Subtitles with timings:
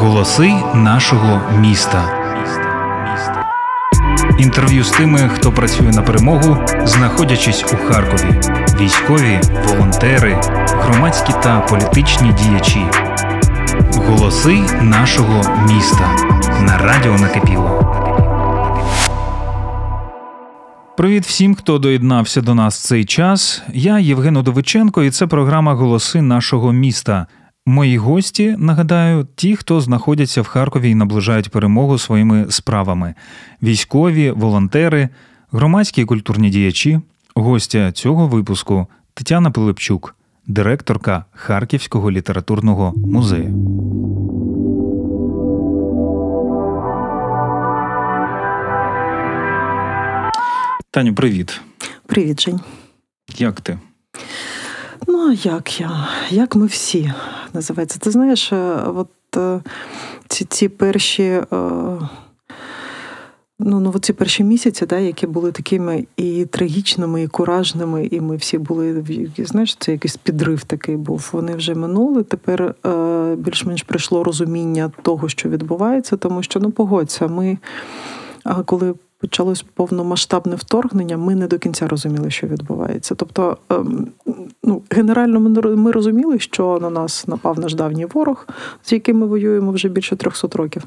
[0.00, 2.04] Голоси нашого міста.
[4.38, 8.40] Інтерв'ю з тими, хто працює на перемогу, знаходячись у Харкові.
[8.80, 10.40] Військові, волонтери,
[10.80, 12.86] громадські та політичні діячі.
[13.94, 16.10] Голоси нашого міста
[16.60, 17.87] на радіо накипіло.
[20.98, 23.62] Привіт всім, хто доєднався до нас в цей час.
[23.74, 27.26] Я Євген Удовиченко, і це програма Голоси нашого міста.
[27.66, 33.14] Мої гості, нагадаю, ті, хто знаходяться в Харкові і наближають перемогу своїми справами:
[33.62, 35.08] військові, волонтери,
[35.52, 37.00] громадські і культурні діячі.
[37.34, 43.54] Гостя цього випуску Тетяна Пилипчук, директорка Харківського літературного музею.
[50.90, 51.60] Таню, привіт.
[52.06, 52.60] Привіт, Жень.
[53.38, 53.78] Як ти?
[55.08, 56.08] Ну, а як я?
[56.30, 57.12] Як ми всі
[57.52, 57.98] називається?
[57.98, 59.60] Ти знаєш, е, от е,
[60.28, 61.22] ці ці перші.
[61.22, 61.44] Е,
[63.58, 68.36] ну, ну, ці перші місяці, да, які були такими і трагічними, і куражними, і ми
[68.36, 69.04] всі були
[69.38, 71.28] знаєш, це якийсь підрив такий був.
[71.32, 72.22] Вони вже минули.
[72.22, 77.58] Тепер е, більш-менш прийшло розуміння того, що відбувається, тому що ну погодься, ми
[78.64, 83.14] коли почалось повномасштабне вторгнення, ми не до кінця розуміли, що відбувається.
[83.14, 84.06] Тобто, ем,
[84.62, 85.40] ну, генерально
[85.76, 88.46] ми розуміли, що на нас напав наш давній ворог,
[88.82, 90.84] з яким ми воюємо вже більше 300 років.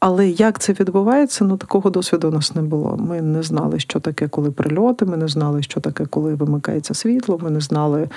[0.00, 2.96] Але як це відбувається, ну такого досвіду у нас не було.
[2.96, 7.38] Ми не знали, що таке, коли прильоти, ми не знали, що таке, коли вимикається світло,
[7.42, 8.08] ми не знали,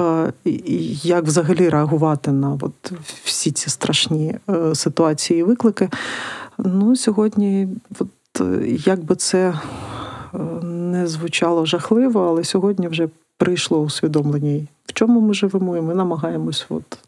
[0.00, 0.32] е,
[1.02, 2.92] як взагалі реагувати на от
[3.24, 5.88] всі ці страшні е, ситуації і виклики.
[6.58, 8.08] Ну, сьогодні, от
[8.84, 15.34] як би це е, не звучало жахливо, але сьогодні вже прийшло усвідомлення, в чому ми
[15.34, 16.98] живемо, і ми намагаємось от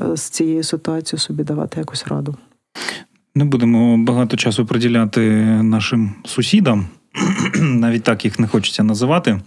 [0.00, 2.36] е, з цією ситуацією собі давати якусь раду.
[3.34, 5.20] Не будемо багато часу приділяти
[5.62, 6.86] нашим сусідам,
[7.60, 9.40] навіть так їх не хочеться називати.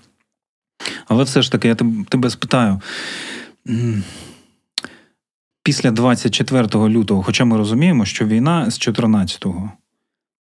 [1.07, 1.75] Але все ж таки, я
[2.09, 2.81] тебе спитаю.
[5.63, 9.71] Після 24 лютого, хоча ми розуміємо, що війна з 14-го,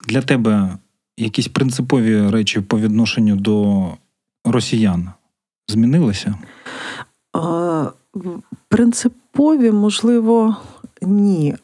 [0.08, 0.78] для тебе
[1.18, 3.88] якісь принципові речі по відношенню до
[4.44, 5.10] росіян
[5.68, 6.36] змінилися?
[8.68, 10.56] Принципові, можливо,
[11.02, 11.56] ні.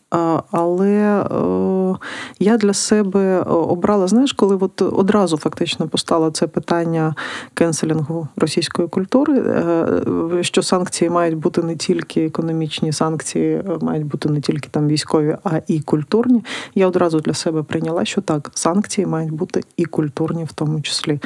[0.52, 1.96] Але е,
[2.40, 7.16] я для себе обрала, знаєш, коли от одразу фактично постало це питання
[7.54, 14.42] кенселінгу російської культури, е, що санкції мають бути не тільки економічні санкції, мають бути не
[14.42, 16.44] тільки там військові, а і культурні.
[16.76, 21.20] Я одразу для себе прийняла, що так, санкції мають бути і культурні в тому числі.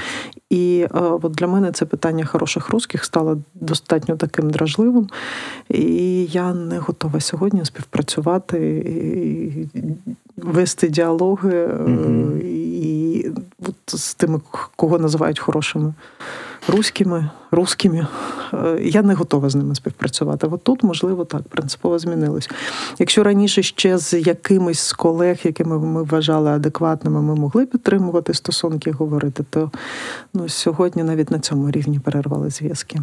[0.49, 5.09] І е, от для мене це питання хороших русських стало достатньо таким дражливим,
[5.69, 8.78] і я не готова сьогодні співпрацювати
[10.38, 12.38] вести діалоги угу.
[12.44, 13.31] і
[13.67, 14.40] от з тими,
[14.75, 15.94] кого називають хорошими
[16.67, 18.07] руськими, русскими.
[18.53, 20.47] Е, я не готова з ними співпрацювати.
[20.47, 22.50] От тут, можливо, так принципово змінилось.
[23.00, 28.91] Якщо раніше ще з якимись з колег, якими ми вважали адекватними, ми могли підтримувати стосунки,
[28.91, 29.72] говорити, то
[30.34, 33.00] ну, сьогодні навіть на цьому рівні перервали зв'язки.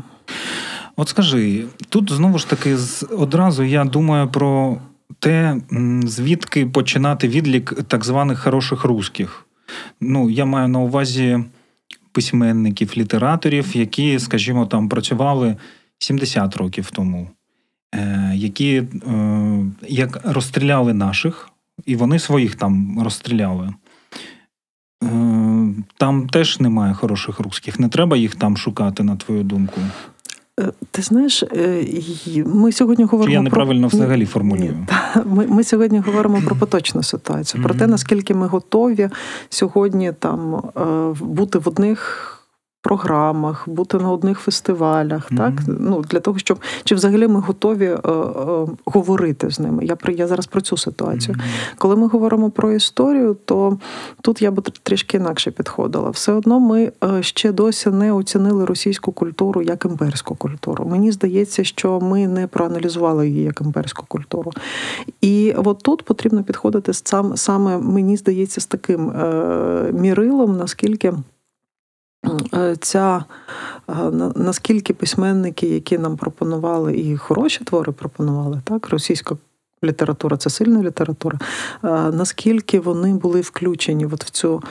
[0.97, 2.77] От скажи, тут знову ж таки
[3.19, 4.77] одразу я думаю про
[5.19, 5.61] те,
[6.05, 9.47] звідки починати відлік так званих хороших русських.
[10.01, 11.45] Ну, я маю на увазі
[12.13, 15.57] письменників, літераторів, які, скажімо, там працювали
[15.99, 17.31] 70 років тому,
[17.95, 18.85] е, які е,
[19.89, 21.49] як розстріляли наших,
[21.87, 23.75] і вони своїх там розстріляли.
[25.03, 25.07] Е,
[25.97, 27.81] там теж немає хороших русських.
[27.81, 29.81] Не треба їх там шукати, на твою думку.
[30.61, 31.85] Е, ти знаєш, е,
[32.47, 33.31] ми сьогодні говоримо.
[33.31, 33.99] Чи я неправильно про...
[33.99, 34.87] взагалі формулюю.
[35.25, 39.09] Ми ми сьогодні говоримо про поточну ситуацію, про те, наскільки ми готові
[39.49, 42.33] сьогодні там е, бути в одних
[42.87, 45.37] програмах, бути на одних фестивалях, mm-hmm.
[45.37, 49.85] так ну для того, щоб чи взагалі ми готові е, е, говорити з ними.
[49.85, 51.35] Я я зараз про цю ситуацію.
[51.35, 51.75] Mm-hmm.
[51.79, 53.79] Коли ми говоримо про історію, то
[54.23, 56.11] тут я би трішки інакше підходила.
[56.11, 60.85] Все одно ми е, ще досі не оцінили російську культуру як імперську культуру.
[60.85, 64.53] Мені здається, що ми не проаналізували її як імперську культуру.
[65.21, 71.13] І от тут потрібно підходити сам саме мені здається з таким е, мірилом, наскільки.
[72.55, 73.25] Е, ця
[73.89, 73.95] е,
[74.37, 79.37] наскільки письменники, які нам пропонували, і хороші твори пропонували, так, російська
[79.85, 81.39] література це сильна література.
[82.13, 84.63] Наскільки вони були включені от в цю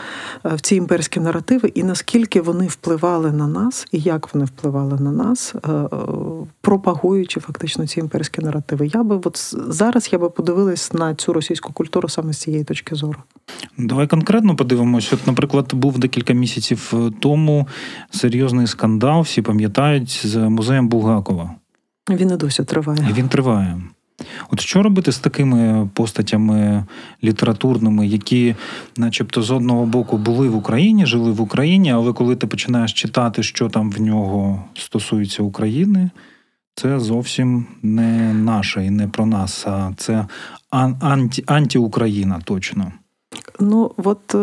[0.43, 5.11] в ці імперські наративи, і наскільки вони впливали на нас, і як вони впливали на
[5.11, 5.55] нас,
[6.61, 8.87] пропагуючи фактично ці імперські наративи?
[8.87, 12.95] Я би от зараз я би подивилась на цю російську культуру саме з цієї точки
[12.95, 13.19] зору.
[13.77, 15.15] Давай конкретно подивимося.
[15.15, 17.67] От, наприклад, був декілька місяців тому
[18.11, 21.55] серйозний скандал, всі пам'ятають з музеєм Булгакова.
[22.09, 23.07] Він і досі триває.
[23.09, 23.81] І Він триває.
[24.51, 26.85] От що робити з такими постатями
[27.23, 28.55] літературними, які,
[28.97, 33.43] начебто, з одного боку були в Україні, жили в Україні, але коли ти починаєш читати,
[33.43, 36.09] що там в нього стосується України,
[36.75, 40.27] це зовсім не наше і не про нас, а це
[40.99, 42.91] анті, антіукраїна точно.
[43.59, 44.37] Ну от е,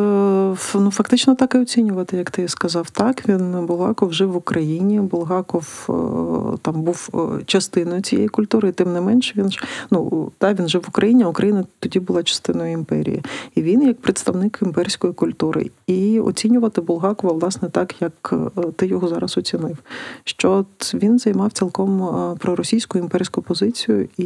[0.74, 2.90] ну фактично так і оцінювати, як ти сказав.
[2.90, 5.00] Так він Булгаков жив в Україні.
[5.00, 10.54] Булгаков е, там був е, частиною цієї культури, тим не менш він ж ну та
[10.54, 11.24] він жив в Україні.
[11.24, 13.22] Україна тоді була частиною імперії,
[13.54, 15.70] і він як представник імперської культури.
[15.86, 18.34] І оцінювати Булгакова власне так, як
[18.76, 19.78] ти його зараз оцінив.
[20.24, 20.64] Що
[20.94, 24.24] він займав цілком проросійську імперську позицію, і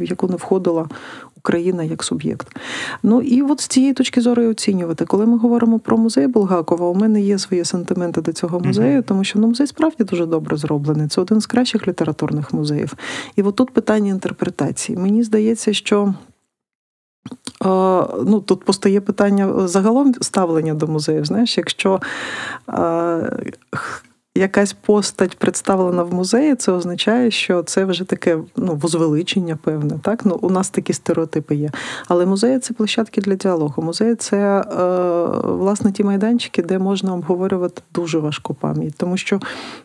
[0.00, 0.88] в яку не входила
[1.36, 2.56] Україна як суб'єкт.
[3.02, 6.88] Ну і от з цієї точки зору і оцінювати, коли ми говоримо про музей Булгакова,
[6.88, 10.56] у мене є свої сентименти до цього музею, тому що ну, музей справді дуже добре
[10.56, 11.08] зроблений.
[11.08, 12.94] Це один з кращих літературних музеїв.
[13.36, 14.98] І от тут питання інтерпретації.
[14.98, 16.14] Мені здається, що.
[18.24, 21.24] Ну, Тут постає питання загалом ставлення до музеїв.
[21.24, 22.00] Знаєш, якщо
[24.36, 29.98] якась постать представлена в музеї, це означає, що це вже таке ну, возвеличення, певне.
[30.02, 30.24] Так?
[30.24, 31.70] Ну, У нас такі стереотипи є.
[32.08, 33.82] Але музеї це площадки для діалогу.
[33.82, 34.64] Музеї це е,
[35.48, 38.94] власне ті майданчики, де можна обговорювати дуже важку пам'ять.
[38.96, 39.40] Тому що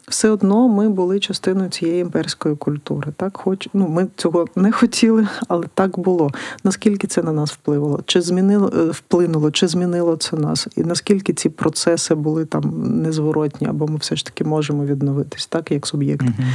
[0.07, 3.13] все одно ми були частиною цієї імперської культури.
[3.17, 3.37] Так?
[3.37, 6.31] Хоч ну, Ми цього не хотіли, але так було.
[6.63, 7.99] Наскільки це на нас впливало?
[8.05, 10.67] Чи змінило е, вплинуло, чи змінило це нас?
[10.75, 15.71] І наскільки ці процеси були там незворотні, або ми все ж таки можемо відновитись, так
[15.71, 16.25] як суб'єкт.
[16.25, 16.45] Uh-huh.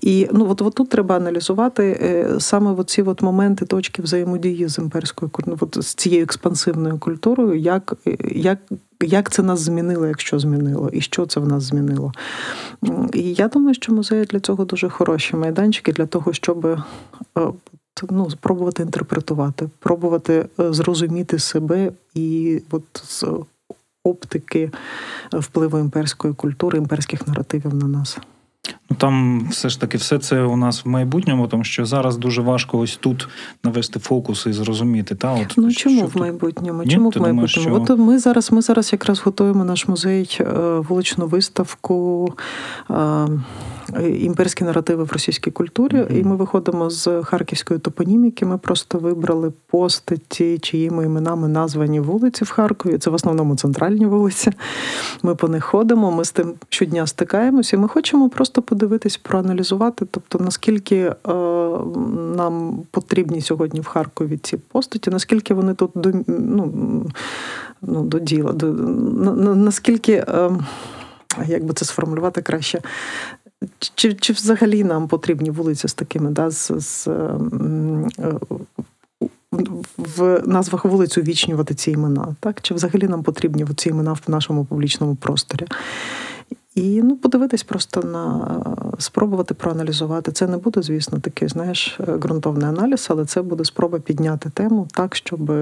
[0.00, 4.78] І ну от, от тут треба аналізувати е, саме оці от моменти точки взаємодії з
[4.78, 8.58] імперською ну, от з цією експансивною культурою, як, е, як.
[9.02, 12.12] Як це нас змінило, якщо змінило, і що це в нас змінило?
[13.12, 16.78] І я думаю, що музеї для цього дуже хороші майданчики для того, щоб е,
[18.10, 22.84] ну, спробувати інтерпретувати, пробувати зрозуміти себе і от
[24.06, 24.70] оптики
[25.32, 28.18] впливу імперської культури, імперських наративів на нас.
[28.90, 32.42] Ну там все ж таки все це у нас в майбутньому, тому що зараз дуже
[32.42, 33.28] важко ось тут
[33.64, 35.14] навести фокус і зрозуміти.
[35.14, 36.82] Та от ну чому що в майбутньому?
[36.82, 36.90] Ні?
[36.90, 37.68] Чому Ти в майбутньому?
[37.68, 37.94] Думаєш, що...
[37.94, 40.44] От ми зараз ми зараз якраз готуємо наш музей е,
[40.88, 42.34] вуличну виставку.
[44.18, 46.18] Імперські наративи в російській культурі, mm-hmm.
[46.18, 48.46] і ми виходимо з харківської топоніміки.
[48.46, 52.98] Ми просто вибрали постаті, чиїми іменами названі вулиці в Харкові.
[52.98, 54.52] Це в основному центральні вулиці.
[55.22, 56.10] Ми по них ходимо.
[56.10, 57.76] Ми з тим щодня стикаємося.
[57.76, 61.34] і Ми хочемо просто подивитись, проаналізувати, тобто наскільки е,
[62.36, 66.72] нам потрібні сьогодні в Харкові ці постаті, наскільки вони тут до ну,
[67.82, 70.12] ну, до діла, до, на, наскільки.
[70.12, 70.50] Е,
[71.46, 72.80] як би це сформулювати краще?
[73.94, 77.38] Чи чи взагалі нам потрібні вулиці з такими, да, з, з е,
[79.96, 82.36] в назвах вулиць увічнювати ці імена?
[82.40, 82.60] Так?
[82.60, 85.66] Чи взагалі нам потрібні ці імена в нашому публічному просторі?
[86.74, 88.60] І ну, подивитись просто на
[88.98, 90.32] спробувати проаналізувати.
[90.32, 95.16] Це не буде, звісно, такий, знаєш, ґрунтовний аналіз, але це буде спроба підняти тему так,
[95.16, 95.52] щоб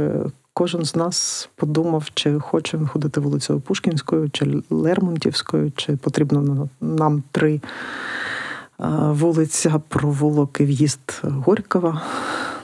[0.55, 7.61] кожен з нас подумав, чи хоче ходити вулицею Пушкінською, чи Лермонтівською, чи потрібно нам три
[8.99, 12.01] вулиця, провулок і в'їзд Горького.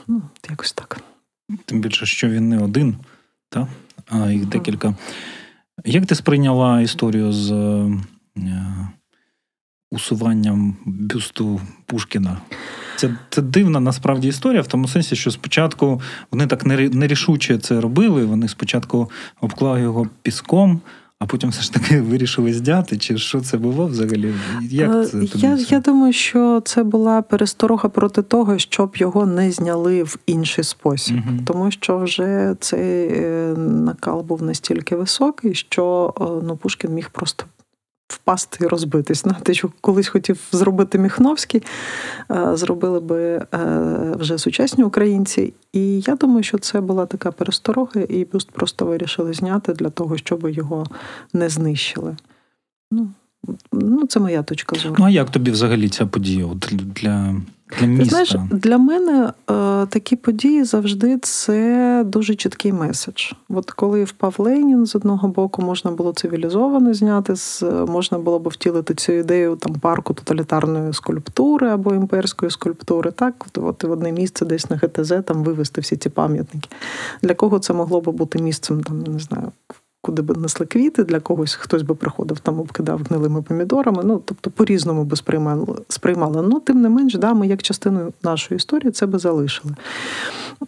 [0.07, 0.97] Ну, якось так.
[1.65, 2.95] Тим більше, що він не один,
[3.49, 3.67] та?
[4.09, 4.95] а їх декілька.
[5.85, 7.91] Як ти сприйняла історію з е,
[9.91, 12.37] усуванням бюсту Пушкіна?
[13.01, 18.25] Це це дивна насправді історія в тому сенсі, що спочатку вони так нерішуче це робили.
[18.25, 19.09] Вони спочатку
[19.41, 20.81] обклали його піском.
[21.19, 24.33] А потім все ж таки вирішили здяти, чи що це було взагалі?
[24.61, 29.51] Як е, це я я думаю, що це була пересторога проти того, щоб його не
[29.51, 31.37] зняли в інший спосіб, угу.
[31.45, 37.45] тому що вже цей е, накал був настільки високий, що е, ну Пушкін міг просто
[38.11, 39.25] впасти і розбитись.
[39.25, 41.63] На те, що колись хотів зробити Міхновський,
[42.31, 43.47] е, зробили би е,
[44.15, 45.53] вже сучасні українці.
[45.73, 50.17] І я думаю, що це була така пересторога, і бюст просто вирішили зняти для того,
[50.17, 50.85] щоб його
[51.33, 52.17] не знищили.
[52.91, 53.09] Ну,
[53.71, 54.95] Ну, це моя точка зору.
[54.99, 56.45] Ну а як тобі взагалі ця подія?
[56.45, 57.35] От Для
[57.79, 58.03] для міста?
[58.03, 63.31] Ти знаєш, для мене е, такі події завжди це дуже чіткий меседж.
[63.49, 67.33] От коли впав Ленін, з одного боку можна було цивілізовано зняти,
[67.87, 73.83] можна було б втілити цю ідею там парку тоталітарної скульптури або імперської скульптури, так от
[73.83, 76.69] в одне місце десь на ГТЗ там вивести всі ці пам'ятники.
[77.21, 79.51] Для кого це могло би бути місцем, там не знаю,
[80.01, 84.03] куди б несли квіти, для когось хтось би приходив, там обкидав гнилими помідорами.
[84.03, 85.65] Ну, тобто по-різному би сприймали.
[85.87, 86.41] сприймали.
[86.41, 89.75] Ну, тим не менш, да, ми як частину нашої історії це би залишили.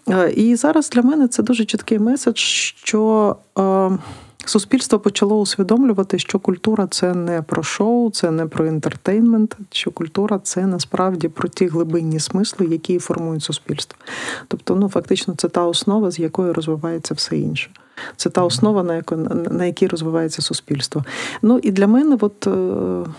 [0.09, 3.35] Е, і зараз для мене це дуже чіткий меседж, що.
[3.59, 3.97] Е,
[4.45, 10.39] суспільство почало усвідомлювати, що культура це не про шоу, це не про інтертейнмент, що культура
[10.43, 13.99] це насправді про ті глибинні смисли, які формують суспільство.
[14.47, 17.69] Тобто, ну фактично, це та основа, з якої розвивається все інше.
[18.17, 19.15] Це та основа, на яку
[19.51, 21.03] на якій розвивається суспільство.
[21.41, 23.09] Ну і для мене, от е,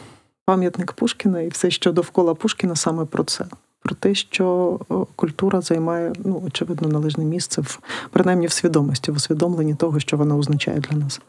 [0.45, 3.45] пам'ятник Пушкіна і все, що довкола Пушкіна, саме про це.
[3.83, 7.78] Про те, що е, культура займає ну очевидно належне місце в
[8.11, 11.21] принаймні в свідомості, в усвідомленні того, що вона означає для нас.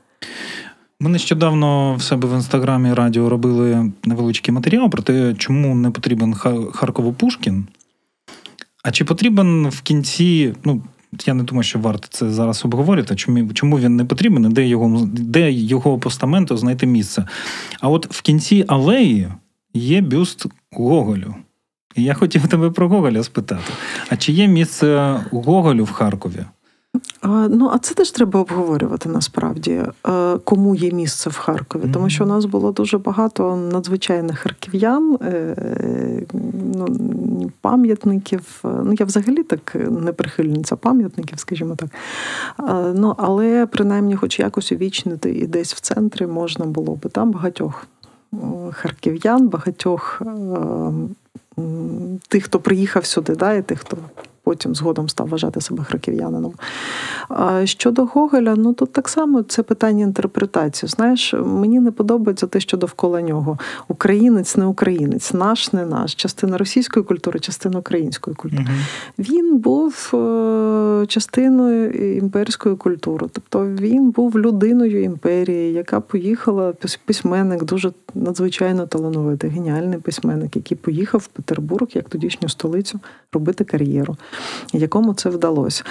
[1.00, 6.34] Ми нещодавно в себе в інстаграмі радіо робили невеличкий матеріал про те, чому не потрібен
[6.74, 7.68] Харкову Пушкін.
[8.84, 10.82] А чи потрібен в кінці, ну
[11.26, 13.16] я не думаю, що варто це зараз обговорити.
[13.16, 17.28] Чому чому він не потрібен, де його де його постаменту знайти місце?
[17.80, 19.28] А от в кінці алеї
[19.74, 21.36] є бюст Гоголю.
[21.96, 23.74] І я хотів тебе про Гоголя спитати:
[24.10, 26.46] а чи є місце Гоголю в Харкові?
[27.50, 31.84] Ну, а це теж треба обговорювати насправді, е, кому є місце в Харкові.
[31.94, 35.56] Тому що у нас було дуже багато надзвичайних харків'ян, е,
[36.76, 38.62] ну, пам'ятників.
[38.64, 41.90] Ну, я взагалі так не прихильниця пам'ятників, скажімо так.
[42.96, 47.88] Ну, Але принаймні, хоч якось увічнити і десь в центрі можна було би там багатьох
[48.72, 50.22] харків'ян, багатьох
[52.28, 53.98] тих, хто приїхав сюди, да, і тих, хто
[54.46, 56.54] потім згодом став вважати себе харків'янином.
[57.64, 60.90] Щодо Гоголя, ну тут так само це питання інтерпретації.
[60.90, 63.58] Знаєш, мені не подобається те, що довкола нього.
[63.88, 68.66] Українець, не українець, наш, не наш, частина російської культури, частина української культури.
[68.66, 69.30] Угу.
[69.30, 73.28] Він був е, частиною імперської культури.
[73.32, 76.74] Тобто він був людиною імперії, яка поїхала,
[77.06, 83.00] письменник, дуже надзвичайно талановитий, геніальний письменник, який поїхав в Петербург як тодішню столицю
[83.34, 84.18] робити кар'єру
[84.74, 85.84] якому це вдалося.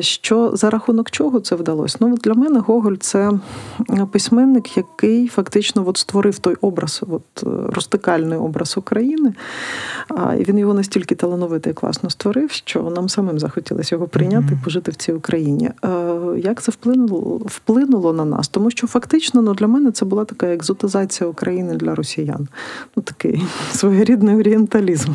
[0.00, 1.96] Що за рахунок чого це вдалося?
[2.00, 3.30] Ну для мене Гоголь це
[4.12, 7.42] письменник, який фактично от створив той образ, от
[7.74, 9.34] розтикальний образ України.
[10.38, 14.64] І він його настільки талановитий і класно створив, що нам самим захотілося його прийняти і
[14.64, 15.70] пожити в цій Україні.
[16.36, 18.48] Як це вплинуло вплинуло на нас?
[18.48, 22.48] Тому що фактично ну, для мене це була така екзотизація України для росіян.
[22.96, 23.42] Ну такий
[23.72, 25.12] своєрідний орієнталізм.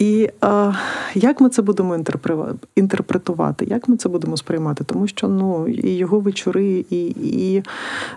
[0.00, 0.74] І е,
[1.14, 2.04] як ми це будемо
[2.76, 4.84] інтерпретувати, як ми це будемо сприймати?
[4.84, 7.62] Тому що ну і його вечори, і і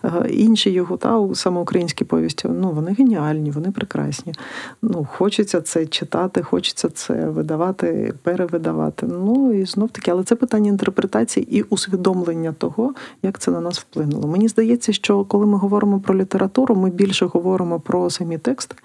[0.04, 4.34] е, інші його та саме українські повісті, ну вони геніальні, вони прекрасні.
[4.82, 9.06] Ну, Хочеться це читати, хочеться це видавати, перевидавати.
[9.08, 13.80] Ну і знов таки, але це питання інтерпретації і усвідомлення того, як це на нас
[13.80, 14.28] вплинуло.
[14.28, 18.76] Мені здається, що коли ми говоримо про літературу, ми більше говоримо про самі тексти,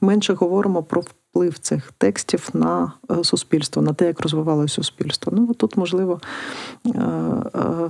[0.00, 1.02] менше говоримо про
[1.38, 5.32] вплив цих текстів на е, суспільство, на те, як розвивалося суспільство.
[5.36, 6.20] Ну тут, можливо,
[6.86, 7.88] е, е,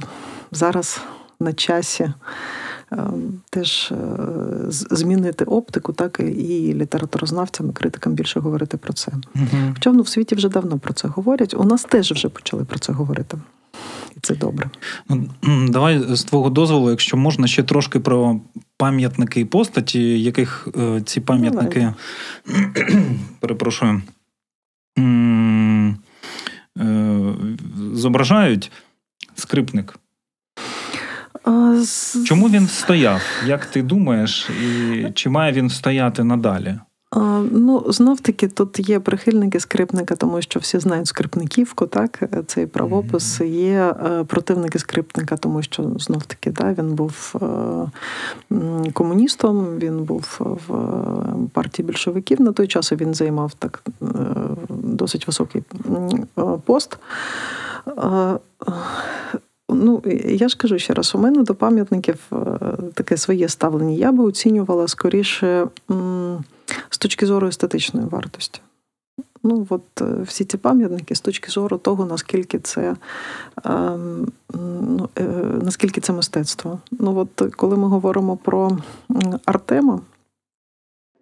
[0.51, 1.01] зараз
[1.41, 2.13] на часі.
[3.51, 3.93] Теж
[4.69, 9.13] змінити оптику, так і літературознавцям, і критикам більше говорити про це.
[9.75, 11.55] Хоча ну, в світі вже давно про це говорять.
[11.55, 13.39] У нас теж вже почали про це говорити.
[14.19, 14.71] І це добре.
[15.09, 15.29] Ну,
[15.69, 18.41] Давай з твого дозволу, якщо можна, ще трошки про
[18.77, 21.95] пам'ятники і постаті, яких е, ці пам'ятники
[23.41, 24.03] перепрошую.
[26.79, 27.35] Е,
[27.93, 28.73] зображають
[29.35, 29.99] скрипник.
[32.27, 33.23] Чому він стояв?
[33.47, 36.79] Як ти думаєш, і чи має він стояти надалі?
[37.17, 43.41] Ну, знов таки тут є прихильники скрипника, тому що всі знають скрипниківку, так цей правопис.
[43.41, 47.35] Є е, противники скрипника, тому що знов таки да, він був
[48.51, 52.93] е, комуністом, він був в партії більшовиків на той час.
[52.93, 54.07] Він займав так е,
[54.69, 55.63] досить високий
[56.65, 56.99] пост.
[59.71, 62.19] Ну, я ж кажу ще раз, у мене до пам'ятників
[62.95, 63.95] таке своє ставлення.
[63.95, 65.67] Я би оцінювала скоріше
[66.91, 68.61] з точки зору естетичної вартості.
[69.43, 72.97] Ну, от е, всі ці пам'ятники з точки зору того, наскільки це
[73.65, 75.23] ем, ну, е,
[75.63, 76.79] наскільки це мистецтво.
[76.91, 78.79] Ну, от коли ми говоримо про
[79.45, 80.01] Артема,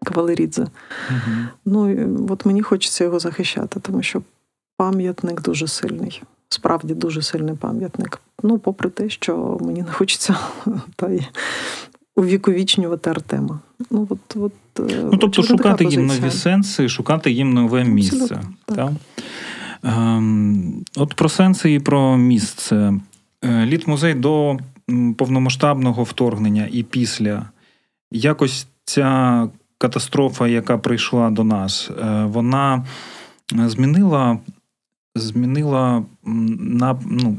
[0.05, 0.67] Кавалерідзе.
[1.11, 1.37] Угу.
[1.65, 4.23] Ну, от мені хочеться його захищати, тому що
[4.77, 6.23] пам'ятник дуже сильний.
[6.49, 8.21] Справді дуже сильний пам'ятник.
[8.43, 10.39] Ну, попри те, що мені не хочеться
[10.97, 11.23] та й
[12.17, 13.61] увіковічнювати Артема.
[13.91, 14.53] Ну, от, от,
[14.91, 18.17] е, ну тобто шукати їм нові сенси, шукати їм нове місце.
[18.17, 18.77] Абсолютно, так.
[18.77, 18.93] Так?
[19.83, 22.95] Ем, От про сенси і про місце.
[23.45, 24.59] Е, Літ-музей до
[25.17, 27.47] повномасштабного вторгнення і після
[28.11, 32.87] якось ця катастрофа, яка прийшла до нас, е, вона
[33.53, 34.39] змінила
[35.17, 37.37] змінила на, ну,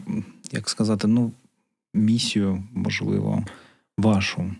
[0.52, 1.32] як сказати, ну,
[1.94, 3.44] місію, можливо,
[3.98, 4.52] вашу.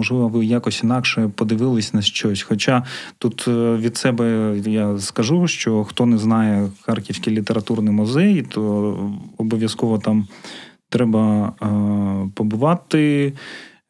[0.00, 2.42] Можливо, ви якось інакше подивились на щось.
[2.42, 2.84] Хоча
[3.18, 8.96] тут е, від себе я скажу, що хто не знає Харківський літературний музей, то
[9.38, 10.28] обов'язково там
[10.88, 13.32] треба е, побувати,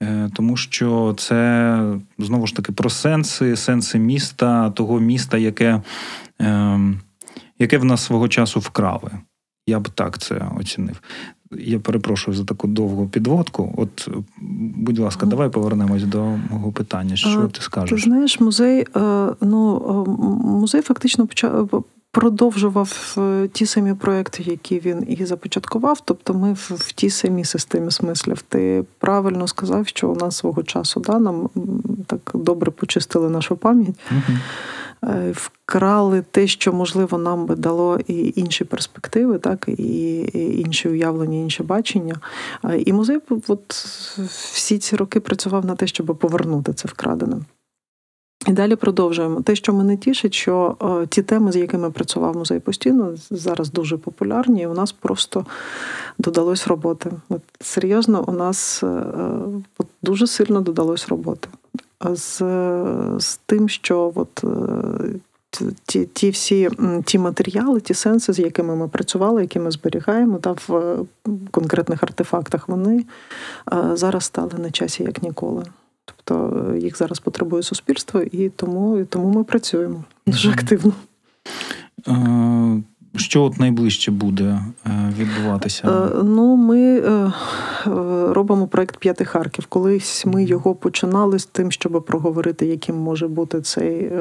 [0.02, 1.82] е, тому що це
[2.18, 5.82] знову ж таки про сенси, сенси міста, того міста, яке,
[7.58, 9.10] яке в нас свого часу вкрали.
[9.66, 11.00] Я б так це оцінив.
[11.58, 13.74] Я перепрошую за таку довгу підводку.
[13.76, 14.08] От,
[14.76, 17.16] будь ласка, давай повернемось до мого питання.
[17.16, 18.02] Що ти скажеш?
[18.02, 20.04] Ти знаєш, музей е, ну
[20.44, 21.84] музей фактично почав.
[22.12, 26.00] Продовжував е, ті самі проекти, які він і започаткував.
[26.04, 28.42] Тобто, ми в, в тій самій системі смислів.
[28.42, 31.50] Ти правильно сказав, що у нас свого часу да, нам
[32.06, 33.94] так добре почистили нашу пам'ять.
[34.10, 34.38] Угу.
[35.04, 40.20] Е, вкрали те, що можливо нам би дало і інші перспективи, так і
[40.60, 42.16] інші уявлення, інші бачення.
[42.64, 43.72] Е, і музей от
[44.28, 47.36] всі ці роки працював на те, щоб повернути це вкрадене.
[48.46, 49.42] І далі продовжуємо.
[49.42, 53.96] Те, що мене тішить, що е, ті теми, з якими працював музей постійно, зараз дуже
[53.96, 55.46] популярні, і у нас просто
[56.18, 57.10] додалось роботи.
[57.28, 58.82] От Серйозно, у нас
[59.78, 61.48] от, дуже сильно додалось роботи
[62.04, 62.42] з
[63.18, 66.68] з тим, що от, е, ті ті всі
[67.04, 70.98] ті матеріали, ті сенси, з якими ми працювали, які ми зберігаємо, та в е,
[71.50, 73.04] конкретних артефактах, вони
[73.72, 75.64] е, зараз стали на часі як ніколи.
[76.04, 80.92] Тобто їх зараз потребує суспільство, і тому, і тому ми працюємо дуже активно.
[83.16, 85.88] Що от найближче буде е, відбуватися?
[85.88, 87.32] Е, ну, ми е,
[88.32, 89.66] робимо проект П'ятий Харків.
[89.66, 94.12] Колись ми його починали з тим, щоб проговорити, яким може бути цей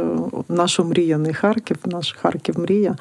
[0.50, 2.96] наш омріяний Харків, наш Харків Мрія.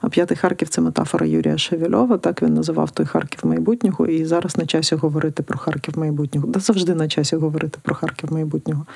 [0.00, 2.18] А п'ятий Харків це метафора Юрія Шевельова.
[2.18, 4.06] Так він називав той Харків майбутнього.
[4.06, 6.46] І зараз на часі говорити про Харків майбутнього.
[6.46, 8.86] Да завжди на часі говорити про Харків майбутнього.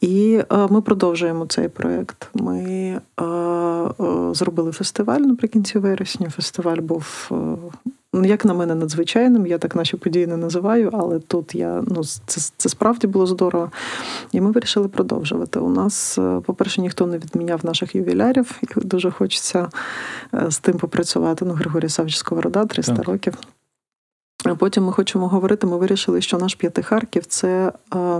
[0.00, 2.28] І ми продовжуємо цей проект.
[2.34, 3.00] Ми
[4.34, 6.30] зробили фестиваль наприкінці наприкінці вересня.
[6.30, 7.34] Фестиваль був, е,
[8.12, 9.46] ну, як на мене, надзвичайним.
[9.46, 13.70] Я так наші події не називаю, але тут я ну це це справді було здорово.
[14.32, 15.58] І ми вирішили продовжувати.
[15.58, 19.68] У нас, е, по-перше, ніхто не відміняв наших ювілярів, і дуже хочеться
[20.34, 21.44] е, з тим попрацювати.
[21.44, 23.04] Ну, Григорій Савич Сковорода, 300 так.
[23.08, 23.34] років.
[24.58, 25.66] Потім ми хочемо говорити.
[25.66, 28.18] Ми вирішили, що наш п'ятий Харків це е,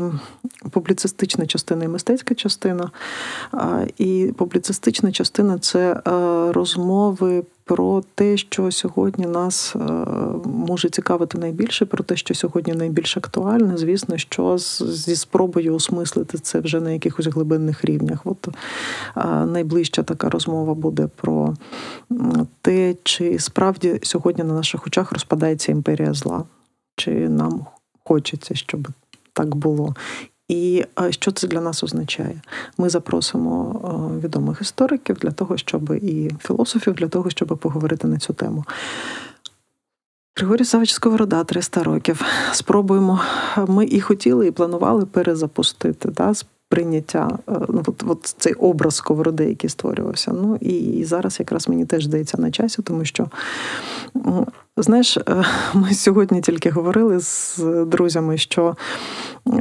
[0.70, 2.90] публіцистична частина і мистецька частина.
[3.98, 6.02] І публіцистична частина це е,
[6.52, 9.78] розмови про те, що сьогодні нас е,
[10.44, 16.60] може цікавити найбільше, про те, що сьогодні найбільш актуальне, звісно, що зі спробою осмислити це
[16.60, 18.18] вже на якихось глибинних рівнях.
[18.24, 18.48] От
[19.16, 21.54] е, найближча така розмова буде про
[22.60, 26.44] те, чи справді сьогодні на наших очах розпадається імперія зла,
[26.96, 27.66] чи нам
[28.04, 28.88] хочеться, щоб
[29.32, 29.94] так було.
[30.48, 32.40] І що це для нас означає?
[32.78, 33.80] Ми запросимо
[34.24, 38.64] відомих істориків для того, щоб і філософів для того, щоб поговорити на цю тему.
[40.36, 42.22] Григорій Савич Сковорода 300 років.
[42.52, 43.20] Спробуємо.
[43.68, 46.32] Ми і хотіли, і планували перезапустити да,
[46.72, 50.32] прийняття, ну, от, от цей образ сковороди, який створювався.
[50.32, 53.26] Ну і зараз якраз мені теж здається на часі, тому що
[54.76, 58.76] Знаєш, е, ми сьогодні тільки говорили з друзями, що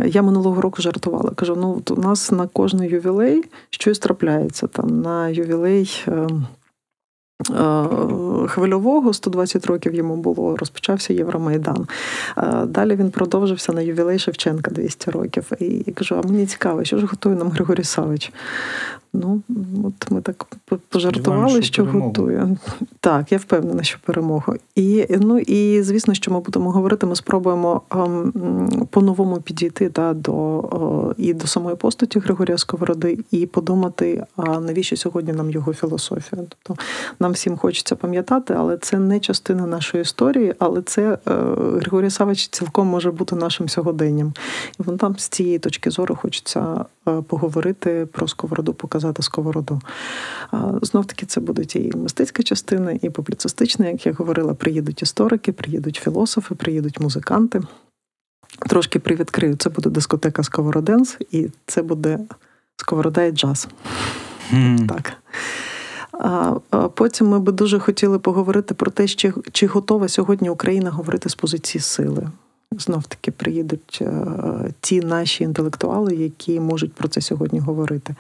[0.06, 1.32] я минулого року жартувала.
[1.36, 6.06] Кажу: ну у нас на кожний ювілей щось трапляється там на ювілей.
[7.50, 11.88] Е, хвильового 120 років йому було, розпочався Євромайдан.
[12.38, 15.52] Е, далі він продовжився на ювілей Шевченка 200 років.
[15.60, 18.32] І я кажу: а мені цікаво, що ж готує нам Григорій Савич?
[19.14, 19.42] Ну,
[19.84, 20.46] от ми так
[20.90, 22.58] пожартували, що готує.
[23.00, 24.56] Так, я впевнена, що перемогу.
[24.76, 27.06] І ну і звісно, що ми будемо говорити.
[27.06, 33.46] Ми спробуємо ем, по-новому підійти да, до о, і до самої постаті Григорія Сковороди, і
[33.46, 36.42] подумати, а навіщо сьогодні нам його філософія.
[36.50, 36.84] Тобто
[37.20, 41.18] нам всім хочеться пам'ятати, але це не частина нашої історії, але це е,
[41.58, 44.34] Григорій Савич цілком може бути нашим сьогоденням.
[44.80, 49.82] І вон там з цієї точки зору хочеться е, поговорити про сковороду, показати сковороду.
[50.82, 55.96] Знов таки, це буде і мистецька частина, і публіцистична, як я говорила, приїдуть історики, приїдуть
[55.96, 57.62] філософи, приїдуть музиканти.
[58.68, 62.20] Трошки привідкрию, це буде дискотека Сковороденс, і це буде
[62.76, 63.68] Сковорода і джаз.
[64.54, 64.88] Mm.
[64.88, 65.14] Так.
[66.12, 66.60] А
[66.90, 69.08] Потім ми би дуже хотіли поговорити про те,
[69.52, 72.28] чи готова сьогодні Україна говорити з позиції сили.
[72.78, 74.26] Знов таки приїдуть е,
[74.82, 78.16] ті наші інтелектуали, які можуть про це сьогодні говорити.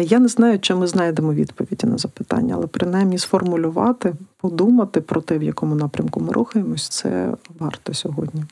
[0.00, 5.38] Я не знаю, чи ми знайдемо відповіді на запитання, але принаймні сформулювати, подумати про те,
[5.38, 8.44] в якому напрямку ми рухаємось, це варто сьогодні.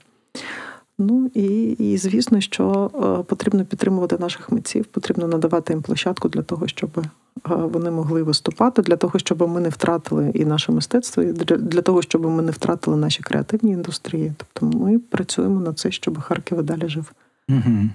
[1.03, 6.43] Ну і, і звісно, що е, потрібно підтримувати наших митців, потрібно надавати їм площадку для
[6.43, 7.03] того, щоб е,
[7.47, 11.83] вони могли виступати, для того, щоб ми не втратили і наше мистецтво, і для, для
[11.83, 14.33] того, щоб ми не втратили наші креативні індустрії.
[14.37, 17.13] Тобто ми працюємо на це, щоб Харків далі жив.
[17.49, 17.89] Угу.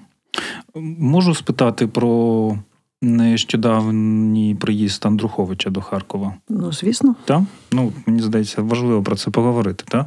[1.00, 2.58] Можу спитати про
[3.02, 6.34] нещодавній приїзд Андруховича до Харкова?
[6.50, 7.16] Ну, звісно.
[7.26, 7.42] Так?
[7.72, 10.06] Ну, мені здається, важливо про це поговорити, так?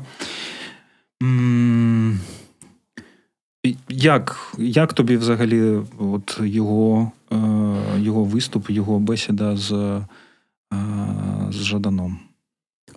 [3.88, 7.36] Як як тобі взагалі от його е,
[7.98, 10.06] його виступ, його бесіда з е,
[11.50, 12.18] з Жаданом?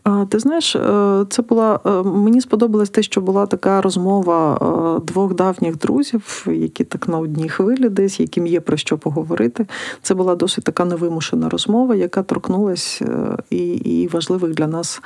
[0.03, 5.77] А, Ти знаєш, е, це була мені сподобалось те, що була така розмова двох давніх
[5.77, 9.65] друзів, які так на одній хвилі, десь яким є про що поговорити.
[10.01, 13.01] Це була досить така невимушена розмова, яка торкнулась
[13.49, 15.01] і і важливих для нас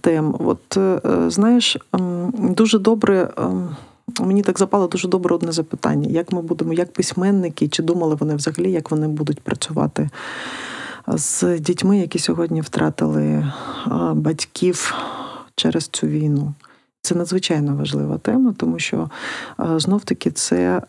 [0.00, 0.36] тем.
[0.38, 0.78] От
[1.28, 1.78] знаєш,
[2.38, 3.30] дуже добре.
[4.20, 8.34] Мені так запало дуже добре одне запитання: як ми будемо, як письменники, чи думали вони
[8.34, 10.10] взагалі, як вони будуть працювати
[11.06, 13.52] з дітьми, які сьогодні втратили
[14.14, 14.94] батьків
[15.54, 16.54] через цю війну?
[17.02, 19.10] Це надзвичайно важлива тема, тому що
[19.58, 20.82] знов таки це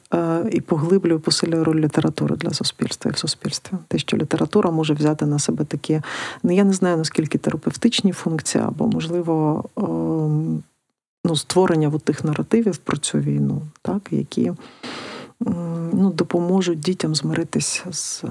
[0.51, 3.77] і поглиблює посилює роль літератури для суспільства і в суспільстві.
[3.87, 6.01] Те, що література може взяти на себе такі,
[6.43, 10.63] ну я не знаю наскільки терапевтичні функції, або можливо ем,
[11.27, 14.53] ну, створення от тих наративів про цю війну, так, які
[15.93, 18.23] ну, допоможуть дітям змиритися з,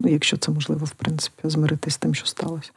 [0.00, 2.70] ну, якщо це можливо, в принципі, змиритися з тим, що сталося.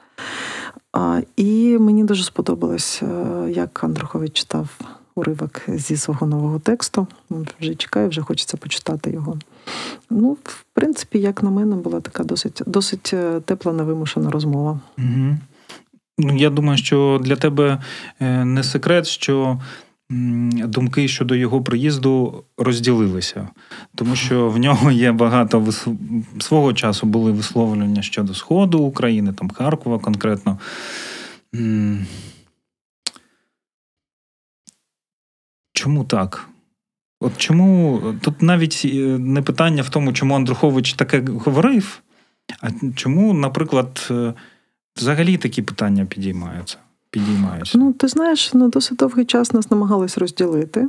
[0.94, 4.70] А, І мені дуже сподобалось, е, як Андрухович читав
[5.16, 7.08] уривок зі свого нового тексту.
[7.60, 9.38] Вже чекаю, вже хочеться почитати його.
[10.10, 14.80] Ну, в принципі, як на мене, була така досить досить е, тепла, невимушена розмова.
[14.98, 15.38] Угу.
[16.18, 17.82] Ну, я думаю, що для тебе
[18.20, 19.60] е, не секрет, що
[20.10, 23.48] думки щодо його приїзду розділилися,
[23.96, 25.72] тому що в нього є багато
[26.40, 30.60] свого часу були висловлення щодо Сходу України, там Харкова конкретно.
[35.74, 36.50] Чому так?
[37.20, 42.02] От чому тут навіть е, не питання в тому, чому Андрухович таке говорив,
[42.62, 44.34] а чому, наприклад, е,
[44.98, 46.78] Взагалі такі питання підіймаються.
[47.10, 47.78] Підіймаються.
[47.78, 50.88] Ну, ти знаєш, на досить довгий час нас намагались розділити.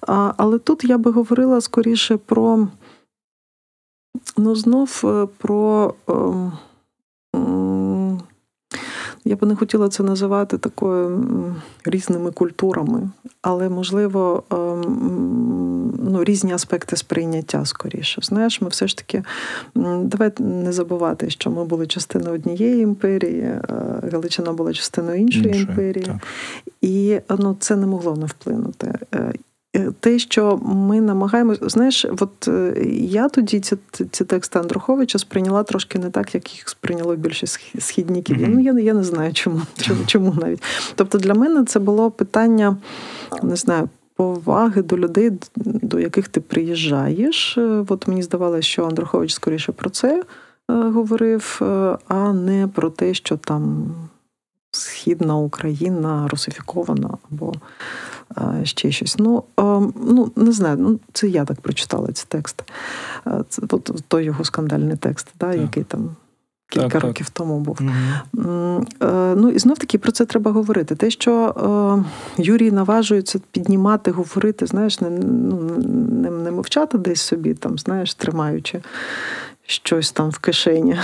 [0.00, 2.68] А, Але тут я би говорила скоріше про
[4.36, 5.94] ну, знов е, про.
[6.08, 6.52] Ем,
[9.24, 11.24] я би не хотіла це називати такою
[11.84, 13.10] різними культурами,
[13.42, 18.20] але можливо ем, ну, різні аспекти сприйняття скоріше.
[18.24, 19.22] Знаєш, ми все ж таки
[20.02, 23.54] давай не забувати, що ми були частиною однієї імперії,
[24.12, 26.16] Галичина була частиною іншої, іншої імперії, так.
[26.80, 28.94] і ну, це не могло не вплинути.
[29.14, 29.32] Е,
[29.76, 33.76] Е, те, що ми намагаємося, знаєш, от е, я тоді ці
[34.10, 38.36] ці тексти Андруховича сприйняла трошки не так, як їх сприйняло більшість східників.
[38.36, 38.48] Mm-hmm.
[38.48, 40.62] Ну я я не знаю, чому, чому чому навіть.
[40.94, 42.76] Тобто для мене це було питання,
[43.42, 43.88] не знаю.
[44.20, 47.58] Поваги до людей, до яких ти приїжджаєш.
[47.58, 50.22] Е, от мені здавалося, що Андрухович скоріше про це
[50.68, 51.58] говорив,
[52.08, 53.94] а не про те, що там
[54.72, 57.52] Східна Україна русифікована або
[58.62, 59.16] ще щось.
[59.18, 59.42] Ну
[59.94, 62.64] ну не знаю, ну це я так прочитала ці тексти.
[63.48, 66.16] Це от, той його скандальний текст, да, який там.
[66.70, 67.34] Кілька так, років так.
[67.34, 67.78] тому був.
[67.80, 68.86] Угу.
[69.36, 70.94] Ну і знов таки про це треба говорити.
[70.94, 71.54] Те, що
[72.38, 75.56] е, Юрій наважується піднімати, говорити, знаєш, не ну,
[76.08, 78.80] не, не мовчати десь собі, там, знаєш, тримаючи
[79.66, 80.96] щось там в кишені.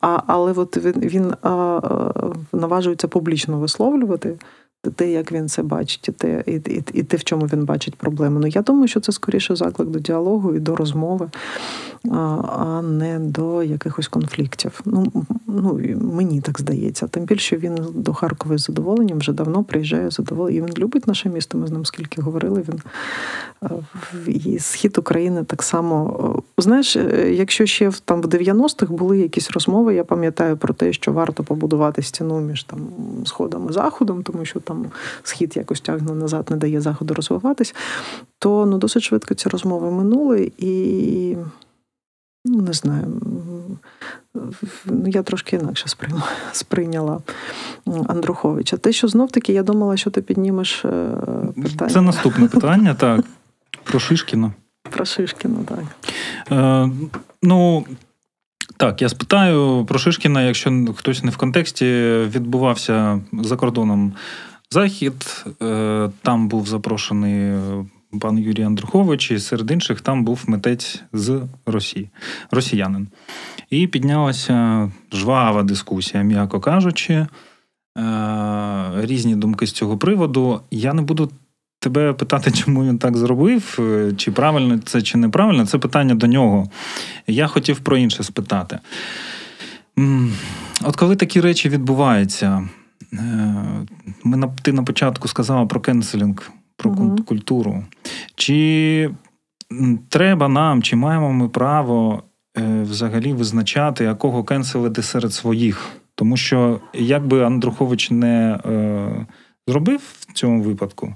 [0.00, 1.80] А, Але от він він а,
[2.52, 4.38] наважується публічно висловлювати
[4.90, 7.94] те, як він це бачить, і те, і, і, і те, в чому він бачить
[7.94, 8.38] проблему.
[8.40, 11.30] Ну я думаю, що це скоріше заклик до діалогу і до розмови,
[12.10, 14.80] а не до якихось конфліктів.
[14.84, 15.12] Ну
[15.46, 15.80] ну
[16.12, 17.06] мені так здається.
[17.06, 20.64] Тим більше він до Харкова з задоволенням вже давно приїжджає задоволенням.
[20.64, 21.58] І Він любить наше місто.
[21.58, 22.64] Ми з ним скільки говорили.
[22.68, 22.80] Він
[24.34, 26.42] і схід України так само.
[26.58, 30.92] Знаєш, е, якщо ще в там в 90-х були якісь розмови, я пам'ятаю про те,
[30.92, 32.78] що варто побудувати стіну між там
[33.26, 34.86] сходом і заходом, тому що там
[35.22, 37.74] схід якось тягне назад, не дає заходу розвиватись,
[38.38, 41.36] то ну досить швидко ці розмови минули і.
[42.46, 43.06] Ну, не знаю,
[44.84, 45.86] ну, я трошки інакше
[46.52, 47.20] сприйняла
[47.86, 48.76] Андруховича.
[48.76, 51.08] Те, що знов таки я думала, що ти піднімеш е,
[51.62, 51.90] питання.
[51.90, 53.24] Це наступне питання, так.
[53.84, 54.52] Про Шишкіна.
[54.90, 56.13] Про Шишкіна, так.
[56.50, 56.90] Е,
[57.42, 57.86] Ну,
[58.76, 61.84] так, я спитаю про Шишкіна, якщо хтось не в контексті,
[62.34, 64.12] відбувався за кордоном
[64.70, 65.44] захід.
[65.62, 67.52] Е, Там був запрошений
[68.20, 72.10] пан Юрій Андрухович, і серед інших там був митець з Росії,
[72.50, 73.08] росіянин.
[73.70, 77.26] І піднялася жвава дискусія, м'яко кажучи, е,
[78.96, 80.60] різні думки з цього приводу.
[80.70, 81.30] Я не буду
[81.84, 85.66] тебе питати, чому він так зробив, е, чи правильно це, чи неправильно.
[85.66, 86.70] Це питання до нього.
[87.26, 88.78] Я хотів про інше спитати.
[90.84, 92.68] От коли такі речі відбуваються,
[93.12, 93.54] е,
[94.24, 97.16] ми ти на початку сказала про кенселінг про угу.
[97.16, 97.84] культуру.
[98.34, 99.10] Чи
[100.08, 102.22] треба нам, чи маємо ми право
[102.58, 105.90] е, взагалі визначати, якого кенселити серед своїх?
[106.14, 109.26] Тому що як би Андрухович не е,
[109.66, 111.14] зробив в цьому випадку,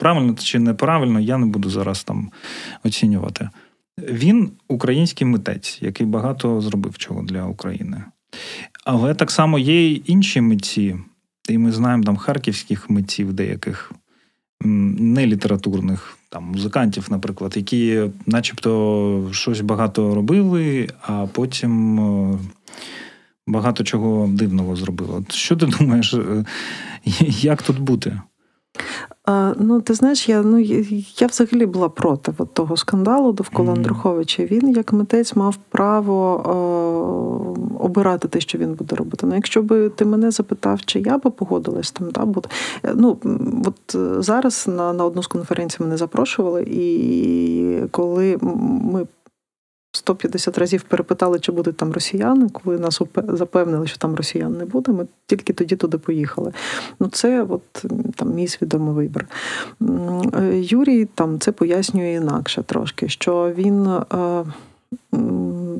[0.00, 2.30] правильно чи неправильно, я не буду зараз там
[2.84, 3.50] оцінювати.
[3.98, 8.04] Він український митець, який багато зробив чого для України.
[8.84, 10.96] Але так само є й інші митці,
[11.48, 13.92] і ми знаємо там харківських митців деяких,
[14.60, 22.38] не літературних там музикантів, наприклад, які, начебто, щось багато робили, а потім е,
[23.46, 25.24] багато чого дивного зробили.
[25.28, 26.44] Що ти думаєш, е,
[27.26, 28.20] як тут бути?
[29.30, 30.58] А, Ну, ти знаєш, я ну
[31.18, 33.76] я взагалі була проти от того скандалу довкола mm-hmm.
[33.76, 34.44] Андруховича.
[34.44, 39.26] Він як митець мав право е, обирати те, що він буде робити.
[39.26, 42.42] Ну, якщо би ти мене запитав, чи я би погодилась там, да, бо
[42.94, 43.18] ну
[43.64, 48.38] от зараз на, на одну з конференцій мене запрошували, і коли
[48.92, 49.06] ми
[50.10, 52.48] 150 разів перепитали, чи будуть там росіяни.
[52.48, 56.52] Коли нас запевнили, що там росіян не буде, ми тільки тоді туди поїхали.
[57.00, 57.84] Ну, це от
[58.16, 59.26] там мій свідомий вибір.
[60.34, 63.86] Е, Юрій там це пояснює інакше трошки, що він.
[63.86, 64.44] Е,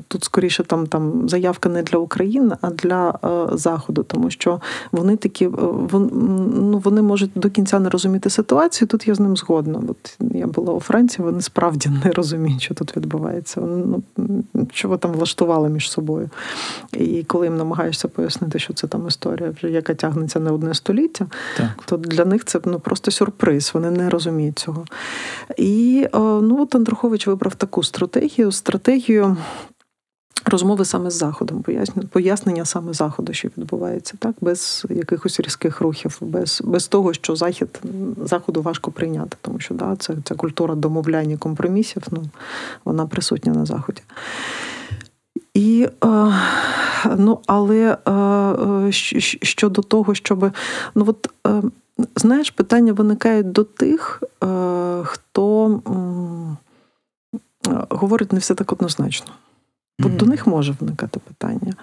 [0.07, 5.15] тут скоріше там там заявка не для України, а для е, Заходу, тому що вони
[5.15, 6.09] такі е, вон,
[6.71, 8.87] ну, вони можуть до кінця не розуміти ситуацію.
[8.87, 9.81] Тут я з ним згодна.
[9.89, 13.61] От я була у Франції, вони справді не розуміють, що тут відбувається.
[13.61, 14.03] Ну,
[14.71, 16.29] Що ви там влаштували між собою.
[16.93, 21.27] І коли їм намагаєшся пояснити, що це там історія, вже яка тягнеться не одне століття,
[21.57, 21.69] так.
[21.85, 23.71] то для них це ну, просто сюрприз.
[23.73, 24.85] Вони не розуміють цього.
[25.57, 28.51] І е, ну, от Андрухович вибрав таку стратегію.
[28.51, 29.37] стратегію
[30.45, 31.63] Розмови саме з заходом,
[32.09, 37.81] пояснення саме заходу, що відбувається, так без якихось різких рухів, без без того, що захід
[38.25, 42.23] заходу важко прийняти, тому що да, це ця культура домовляння компромісів, ну
[42.85, 44.01] вона присутня на заході.
[45.53, 46.33] І, е,
[47.17, 48.91] ну, Але е,
[49.41, 50.51] щодо того, щоб
[50.95, 51.61] ну от е,
[52.15, 54.23] знаєш, питання виникають до тих,
[55.03, 55.81] хто
[57.89, 59.31] говорить не все так однозначно.
[60.05, 61.73] От до них може виникати питання.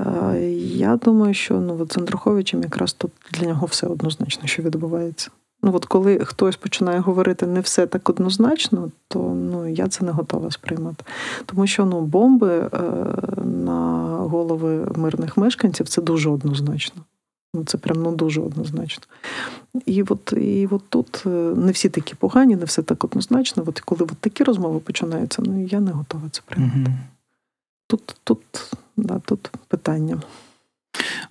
[0.00, 4.62] Е, я думаю, що ну, от з Андруховичем якраз тут для нього все однозначно, що
[4.62, 5.30] відбувається.
[5.62, 10.12] Ну, от коли хтось починає говорити не все так однозначно, то ну, я це не
[10.12, 11.04] готова сприймати.
[11.46, 12.68] Тому що ну, бомби е,
[13.44, 17.02] на голови мирних мешканців це дуже однозначно.
[17.54, 19.04] Ну, Це прям ну, дуже однозначно.
[19.86, 23.62] І от і от тут е, не всі такі погані, не все так однозначно.
[23.66, 26.78] От коли от такі розмови починаються, ну я не готова це приймати.
[26.78, 26.94] Угу.
[27.86, 30.20] Тут, тут, да, тут питання.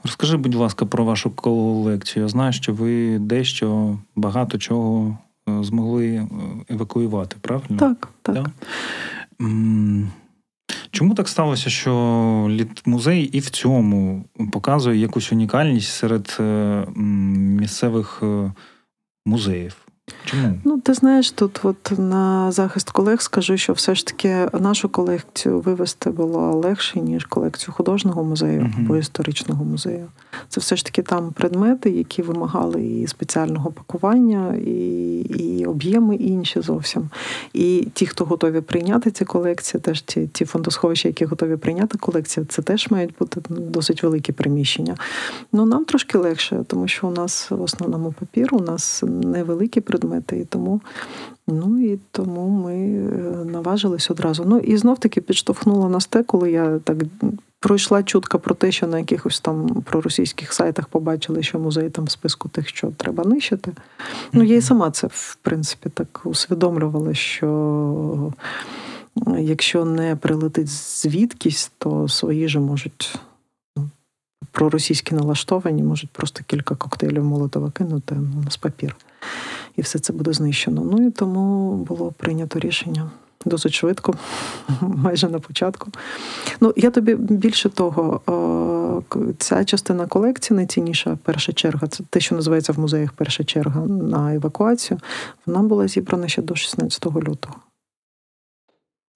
[0.03, 2.23] Розкажи, будь ласка, про вашу колекцію.
[2.23, 5.17] Я знаю, що ви дещо багато чого
[5.49, 6.27] е, змогли е,
[6.69, 7.77] евакуювати, правильно?
[7.77, 8.35] Так, так.
[8.35, 8.45] Да?
[10.91, 18.23] Чому так сталося, що літмузей і в цьому показує якусь унікальність серед е, місцевих
[19.25, 19.82] музеїв?
[20.25, 20.59] Чому?
[20.63, 25.59] Ну, ти знаєш, тут от на захист колег скажу, що все ж таки нашу колекцію
[25.59, 28.85] вивести було легше, ніж колекцію художнього музею uh-huh.
[28.85, 30.07] або історичного музею.
[30.49, 36.61] Це все ж таки там предмети, які вимагали і спеціального пакування, і і об'єми інші
[36.61, 37.09] зовсім.
[37.53, 42.45] І ті, хто готові прийняти ці колекції, теж ті ті фондосховища, які готові прийняти колекцію,
[42.45, 44.95] це теж мають бути досить великі приміщення.
[45.53, 50.37] Ну нам трошки легше, тому що у нас в основному папір, у нас невеликі предмети,
[50.37, 50.81] і тому.
[51.47, 54.43] Ну і тому ми е, наважились одразу.
[54.45, 56.97] Ну і знов таки підштовхнуло нас те, коли я так
[57.59, 62.11] пройшла чутка про те, що на якихось там проросійських сайтах побачили, що музей там в
[62.11, 63.71] списку тих, що треба нищити.
[64.33, 68.33] Ну я і сама це в принципі так усвідомлювала, що
[69.39, 73.15] якщо не прилетить звідкись, то свої же можуть.
[73.77, 73.89] Ну,
[74.51, 78.95] проросійські налаштовані можуть просто кілька коктейлів Молотова кинути ну, з папір
[79.75, 80.81] і все це буде знищено.
[80.83, 83.11] Ну і тому було прийнято рішення
[83.45, 84.13] досить швидко,
[84.81, 85.91] майже на початку.
[86.61, 88.21] Ну, я тобі більше того,
[89.37, 94.35] ця частина колекції найцінніша перша черга, це те, що називається в музеях перша черга на
[94.35, 94.99] евакуацію,
[95.45, 97.55] вона була зібрана ще до 16 лютого.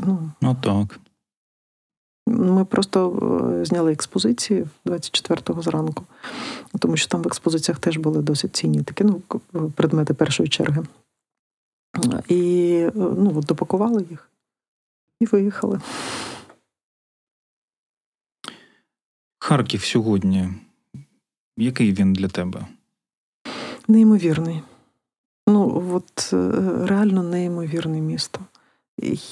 [0.05, 0.99] Ну, ну так.
[2.27, 3.19] Ми просто
[3.61, 6.03] е, зняли експозиції 24-го зранку,
[6.79, 9.21] тому що там в експозиціях теж були досить цінні такі ну,
[9.75, 10.83] предмети першої черги.
[12.27, 14.29] І е, ну, от допакували їх
[15.19, 15.79] і виїхали.
[19.39, 20.49] Харків сьогодні.
[21.57, 22.67] Який він для тебе?
[23.87, 24.61] Неймовірний.
[25.47, 26.51] Ну, от е,
[26.87, 28.39] реально неймовірне місто.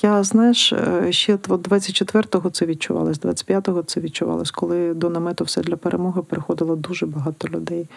[0.02, 5.76] Я знаєш, е, ще 24-го це відчувалось, 25-го це відчувалось, коли до намету все для
[5.76, 7.88] перемоги приходило дуже багато людей,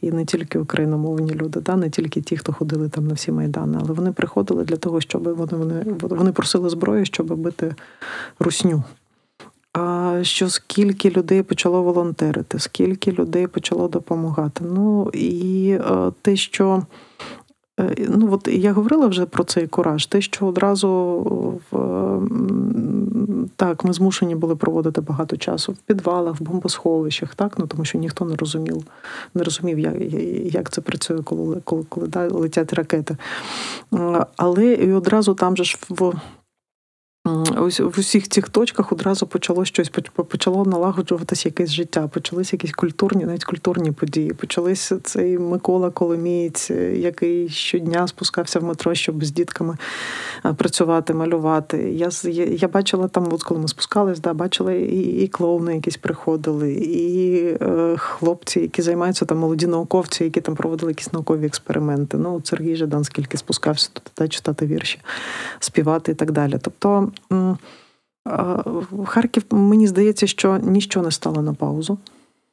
[0.00, 3.78] і не тільки україномовні люди, да, не тільки ті, хто ходили там на всі майдани,
[3.80, 7.74] але вони приходили для того, щоб вони вони, вони просили зброю, щоб бити
[8.38, 8.82] русню.
[9.72, 14.64] А що скільки людей почало волонтерити, скільки людей почало допомагати?
[14.64, 16.82] Ну і е, те, що
[17.98, 20.06] ну от я говорила вже про цей кураж.
[20.06, 20.90] Те, що одразу
[21.70, 22.20] в
[23.56, 27.98] так, ми змушені були проводити багато часу в підвалах, в бомбосховищах, так ну тому що
[27.98, 28.84] ніхто не розумів,
[29.34, 29.94] не розумів, як
[30.54, 33.16] як це працює, коли коли, коли да, летять ракети.
[34.36, 36.12] Але і одразу там же ж в
[37.56, 39.92] Ось в усіх цих точках одразу почало щось
[40.28, 44.32] почало налагоджуватися якесь життя, почалися якісь культурні, навіть культурні події.
[44.32, 49.76] Почалися цей Микола Коломієць, який щодня спускався в метро, щоб з дітками
[50.56, 51.92] працювати, малювати.
[51.92, 56.72] Я я, бачила там, от коли ми спускались, да, бачила і і клоуни, якісь приходили,
[56.72, 62.16] і е, хлопці, які займаються там молоді науковці, які там проводили якісь наукові експерименти.
[62.16, 64.98] Ну, Сергій Жадан скільки спускався туди читати вірші,
[65.58, 66.58] співати і так далі.
[66.62, 67.10] Тобто.
[69.06, 71.98] Харків, мені здається, що ніщо не стало на паузу.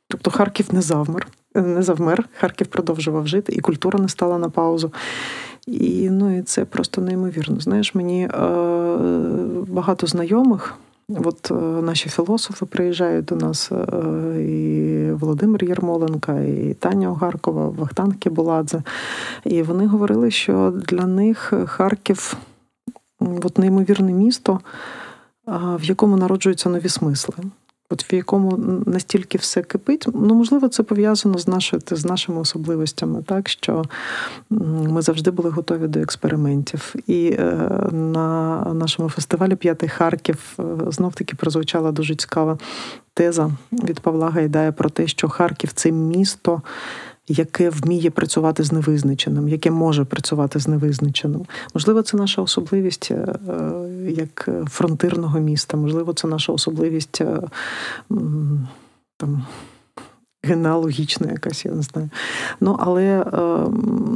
[0.07, 4.91] Тобто Харків не завмер, не завмер, Харків продовжував жити, і культура не стала на паузу.
[5.67, 7.59] І ну, і це просто неймовірно.
[7.59, 8.29] Знаєш, мені е,
[9.67, 10.75] багато знайомих.
[11.09, 18.11] От е, наші філософи приїжджають до нас, е, і Володимир Єрмоленка, і Таня Огаркова, Вахтан
[18.11, 18.83] Кібуладзе.
[19.45, 22.37] І вони говорили, що для них Харків
[23.43, 24.59] от неймовірне місто,
[25.47, 27.35] в якому народжуються нові смисли.
[27.91, 33.23] От в якому настільки все кипить, ну можливо, це пов'язано з нашою з нашими особливостями,
[33.27, 33.83] так що
[34.49, 36.95] ми завжди були готові до експериментів.
[37.07, 37.43] І е,
[37.91, 42.57] на нашому фестивалі П'ятий Харків е, знов таки прозвучала дуже цікава
[43.13, 46.61] теза від Павла Гайдая про те, що Харків це місто
[47.27, 51.45] яке вміє працювати з невизначеним, яке може працювати з невизначеним.
[51.73, 53.35] Можливо, це наша особливість е,
[54.09, 57.41] як фронтирного міста, можливо, це наша особливість е,
[59.17, 59.45] там.
[60.43, 62.09] Генеалогічна якась, я не знаю.
[62.61, 63.27] Ну, але е,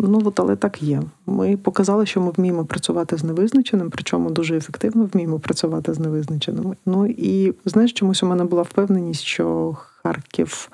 [0.03, 1.01] ну, от, але так є.
[1.25, 6.75] Ми показали, що ми вміємо працювати з невизначеним, причому дуже ефективно вміємо працювати з невизначеним.
[6.85, 10.69] Ну і знаєш, чомусь у мене була впевненість, що Харків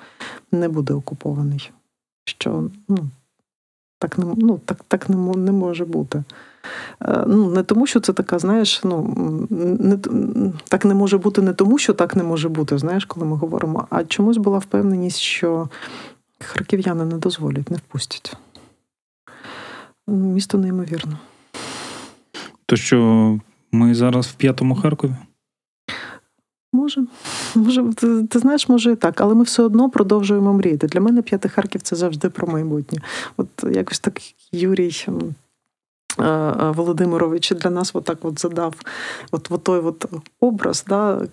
[0.52, 1.70] не буде окупований
[2.24, 2.98] що ну,
[3.98, 6.24] так не ну, так, так не, не може бути.
[7.02, 9.14] Е, ну, Не тому, що це така, знаєш, ну
[9.80, 9.98] не
[10.68, 13.86] так не може бути не тому, що так не може бути, знаєш, коли ми говоримо,
[13.90, 15.68] а чомусь була впевненість, що
[16.40, 18.36] харків'яни не дозволять, не впустять.
[20.06, 21.18] Місто неймовірно.
[22.66, 23.38] То що
[23.72, 25.14] ми зараз в п'ятому Харкові?
[26.72, 27.04] Може,
[27.54, 30.86] може, ти, ти знаєш, може і так, але ми все одно продовжуємо мріяти.
[30.86, 32.98] Для мене п'ятий Харків це завжди про майбутнє.
[33.36, 34.20] От якось так
[34.52, 35.06] Юрій
[36.58, 38.74] Володимирович для нас отак от задав
[39.30, 40.06] от, от той от
[40.40, 41.26] образ, да,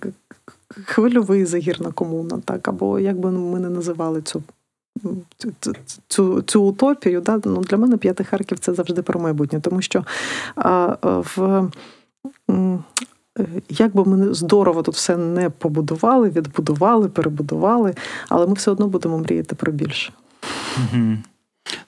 [0.85, 4.43] хвильовий загірна комуна, так, або як би ми не називали цю
[5.37, 5.73] цю
[6.07, 7.21] цю, цю утопію.
[7.21, 7.41] Да?
[7.45, 10.05] Ну, Для мене п'ятий Харків це завжди про майбутнє, тому що
[10.55, 11.69] а, в.
[13.69, 17.95] Як би ми здорово тут все не побудували, відбудували, перебудували,
[18.29, 20.13] але ми все одно будемо мріяти про більше.
[20.77, 21.17] Угу.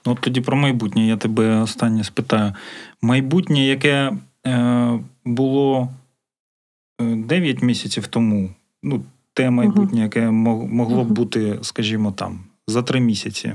[0.05, 2.53] Ну, Тоді про майбутнє я тебе останнє спитаю.
[3.01, 4.13] Майбутнє, яке
[4.47, 5.89] е, було
[6.99, 8.49] 9 е, місяців тому,
[8.83, 9.01] ну,
[9.33, 13.53] те майбутнє, яке могло б бути, скажімо, там, за три місяці,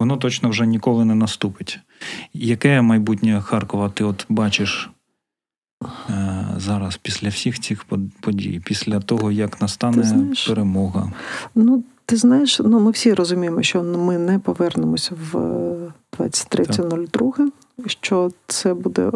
[0.00, 1.78] воно точно вже ніколи не наступить.
[2.32, 4.90] Яке майбутнє Харкова ти от бачиш
[6.10, 7.86] е, зараз після всіх цих
[8.20, 11.12] подій, після того, як настане знаєш, перемога?
[11.54, 15.36] Ну, ти знаєш, ну ми всі розуміємо, що ми не повернемося в
[16.18, 17.48] 23.02,
[17.86, 19.10] що це буде,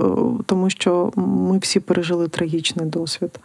[0.46, 3.40] тому що ми всі пережили трагічний досвід.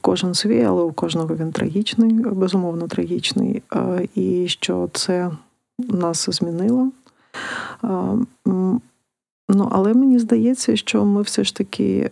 [0.00, 3.62] Кожен свій, але у кожного він трагічний, безумовно трагічний.
[4.14, 5.30] І що це
[5.78, 6.90] нас змінило.
[9.48, 12.10] Ну, але мені здається, що ми все ж таки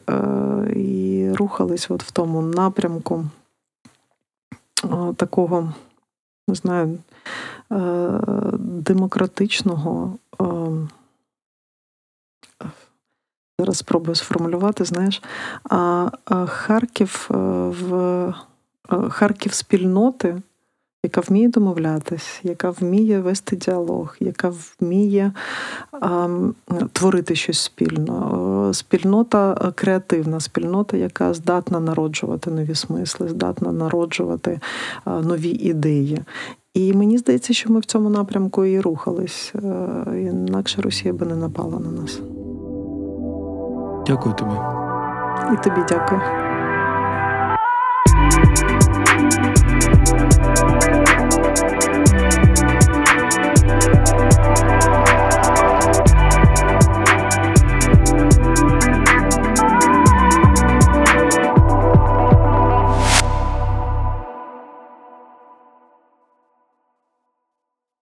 [0.76, 3.24] і рухались от в тому напрямку
[5.16, 5.72] такого
[6.48, 6.98] не знаю,
[7.72, 8.20] е,
[8.58, 10.18] демократичного.
[10.40, 10.44] Е,
[13.58, 15.22] зараз спробую сформулювати, знаєш,
[15.70, 16.10] а
[16.46, 17.34] Харків е,
[17.68, 18.34] в
[19.10, 20.42] Харків спільноти,
[21.04, 25.32] яка вміє домовлятись, яка вміє вести діалог, яка вміє
[25.92, 26.28] а,
[26.92, 28.70] творити щось спільно.
[28.74, 34.60] Спільнота креативна, спільнота, яка здатна народжувати нові смисли, здатна народжувати
[35.04, 36.18] а, нові ідеї.
[36.74, 39.54] І мені здається, що ми в цьому напрямку і рухались.
[40.06, 42.20] Інакше Росія би не напала на нас.
[44.06, 44.54] Дякую тобі.
[45.54, 46.20] І тобі дякую.